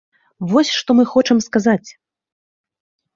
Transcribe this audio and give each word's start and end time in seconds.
Вось 0.53 0.69
што 0.77 0.95
мы 0.99 1.03
хочам 1.11 1.37
сказаць. 1.47 1.89